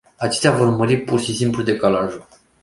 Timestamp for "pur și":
1.01-1.35